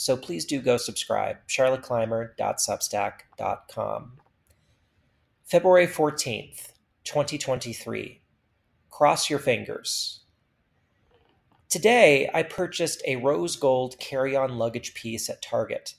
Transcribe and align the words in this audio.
So 0.00 0.16
please 0.16 0.44
do 0.44 0.60
go 0.60 0.76
subscribe, 0.76 1.38
charlotteclymer.substack.com. 1.48 4.12
February 5.44 5.88
14th, 5.88 6.72
2023. 7.02 8.22
Cross 8.90 9.28
your 9.28 9.40
fingers. 9.40 10.20
Today, 11.68 12.30
I 12.32 12.44
purchased 12.44 13.02
a 13.08 13.16
rose 13.16 13.56
gold 13.56 13.98
carry 13.98 14.36
on 14.36 14.56
luggage 14.56 14.94
piece 14.94 15.28
at 15.28 15.42
Target. 15.42 15.94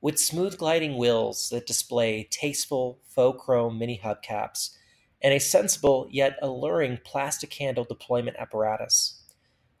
With 0.00 0.20
smooth 0.20 0.56
gliding 0.56 0.96
wheels 0.96 1.48
that 1.48 1.66
display 1.66 2.28
tasteful 2.30 3.00
faux 3.08 3.44
chrome 3.44 3.76
mini 3.76 4.00
hubcaps 4.04 4.76
and 5.20 5.34
a 5.34 5.40
sensible 5.40 6.06
yet 6.12 6.38
alluring 6.40 7.00
plastic 7.02 7.52
handle 7.54 7.82
deployment 7.82 8.36
apparatus. 8.36 9.20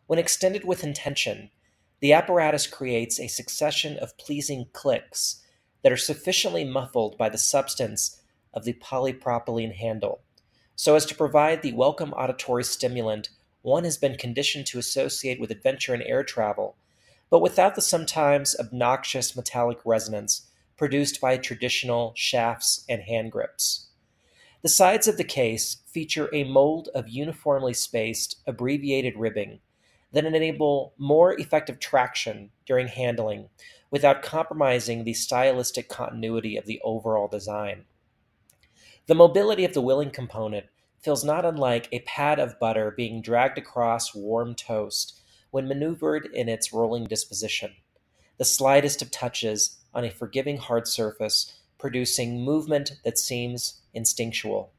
When 0.08 0.18
extended 0.18 0.64
with 0.64 0.82
intention, 0.82 1.50
the 2.02 2.12
apparatus 2.12 2.66
creates 2.66 3.20
a 3.20 3.28
succession 3.28 3.96
of 3.98 4.18
pleasing 4.18 4.66
clicks 4.72 5.40
that 5.82 5.92
are 5.92 5.96
sufficiently 5.96 6.64
muffled 6.64 7.16
by 7.16 7.28
the 7.28 7.38
substance 7.38 8.20
of 8.52 8.64
the 8.64 8.72
polypropylene 8.72 9.76
handle, 9.76 10.20
so 10.74 10.96
as 10.96 11.06
to 11.06 11.14
provide 11.14 11.62
the 11.62 11.72
welcome 11.72 12.12
auditory 12.14 12.64
stimulant 12.64 13.28
one 13.62 13.84
has 13.84 13.96
been 13.96 14.16
conditioned 14.16 14.66
to 14.66 14.80
associate 14.80 15.38
with 15.40 15.52
adventure 15.52 15.94
and 15.94 16.02
air 16.02 16.24
travel, 16.24 16.74
but 17.30 17.38
without 17.38 17.76
the 17.76 17.80
sometimes 17.80 18.56
obnoxious 18.58 19.36
metallic 19.36 19.78
resonance 19.84 20.48
produced 20.76 21.20
by 21.20 21.36
traditional 21.36 22.12
shafts 22.16 22.84
and 22.88 23.02
hand 23.02 23.30
grips. 23.30 23.86
The 24.62 24.68
sides 24.68 25.06
of 25.06 25.18
the 25.18 25.24
case 25.24 25.76
feature 25.86 26.28
a 26.32 26.42
mold 26.42 26.88
of 26.96 27.08
uniformly 27.08 27.74
spaced, 27.74 28.40
abbreviated 28.44 29.16
ribbing 29.16 29.60
that 30.12 30.24
enable 30.24 30.92
more 30.98 31.38
effective 31.38 31.78
traction 31.78 32.50
during 32.66 32.88
handling 32.88 33.48
without 33.90 34.22
compromising 34.22 35.04
the 35.04 35.14
stylistic 35.14 35.88
continuity 35.88 36.56
of 36.56 36.66
the 36.66 36.80
overall 36.84 37.28
design. 37.28 37.84
The 39.06 39.14
mobility 39.14 39.64
of 39.64 39.74
the 39.74 39.82
willing 39.82 40.10
component 40.10 40.66
feels 41.00 41.24
not 41.24 41.44
unlike 41.44 41.88
a 41.90 42.00
pad 42.00 42.38
of 42.38 42.58
butter 42.60 42.90
being 42.90 43.20
dragged 43.20 43.58
across 43.58 44.14
warm 44.14 44.54
toast 44.54 45.20
when 45.50 45.68
maneuvered 45.68 46.26
in 46.32 46.48
its 46.48 46.72
rolling 46.72 47.04
disposition, 47.04 47.72
the 48.38 48.44
slightest 48.44 49.02
of 49.02 49.10
touches 49.10 49.78
on 49.92 50.04
a 50.04 50.10
forgiving 50.10 50.56
hard 50.56 50.88
surface 50.88 51.58
producing 51.78 52.44
movement 52.44 52.92
that 53.04 53.18
seems 53.18 53.80
instinctual. 53.92 54.72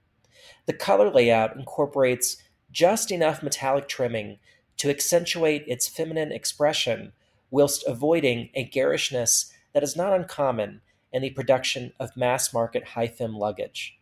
The 0.66 0.74
color 0.74 1.12
layout 1.12 1.56
incorporates 1.56 2.38
just 2.72 3.12
enough 3.12 3.44
metallic 3.44 3.88
trimming 3.88 4.40
to 4.78 4.90
accentuate 4.90 5.64
its 5.68 5.88
feminine 5.88 6.32
expression 6.32 7.14
whilst 7.52 7.84
avoiding 7.88 8.50
a 8.56 8.64
garishness 8.64 9.52
that 9.74 9.84
is 9.84 9.96
not 9.96 10.14
uncommon 10.14 10.82
in 11.12 11.22
the 11.22 11.30
production 11.30 11.94
of 12.00 12.18
mass 12.18 12.54
market 12.54 12.90
high 12.90 13.08
fem 13.08 13.36
luggage. 13.36 14.00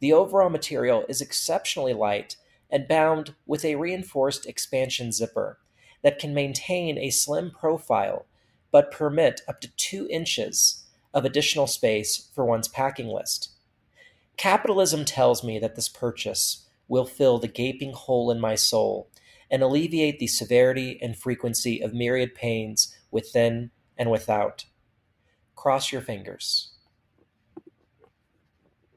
The 0.00 0.12
overall 0.12 0.50
material 0.50 1.04
is 1.08 1.20
exceptionally 1.20 1.94
light 1.94 2.36
and 2.70 2.88
bound 2.88 3.34
with 3.46 3.64
a 3.64 3.76
reinforced 3.76 4.46
expansion 4.46 5.12
zipper 5.12 5.58
that 6.02 6.18
can 6.18 6.34
maintain 6.34 6.98
a 6.98 7.10
slim 7.10 7.50
profile 7.50 8.26
but 8.70 8.90
permit 8.90 9.42
up 9.46 9.60
to 9.60 9.72
two 9.76 10.08
inches 10.10 10.84
of 11.14 11.24
additional 11.24 11.66
space 11.66 12.28
for 12.34 12.44
one's 12.44 12.68
packing 12.68 13.06
list. 13.08 13.50
Capitalism 14.36 15.04
tells 15.04 15.44
me 15.44 15.58
that 15.58 15.76
this 15.76 15.88
purchase 15.88 16.66
will 16.88 17.04
fill 17.04 17.38
the 17.38 17.48
gaping 17.48 17.92
hole 17.92 18.30
in 18.30 18.40
my 18.40 18.54
soul 18.54 19.08
and 19.52 19.62
alleviate 19.62 20.18
the 20.18 20.26
severity 20.26 20.98
and 21.00 21.16
frequency 21.16 21.80
of 21.80 21.94
myriad 21.94 22.34
pains 22.34 22.96
within 23.12 23.70
and 23.96 24.10
without. 24.10 24.64
Cross 25.54 25.92
your 25.92 26.00
fingers. 26.00 26.71